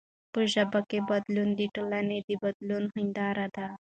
[0.33, 3.67] په ژبه کښي بدلون د ټولني د بدلون هنداره ده.